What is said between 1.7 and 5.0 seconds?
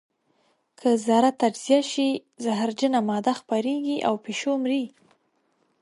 شي زهرجنه ماده خپرېږي او پیشو مري.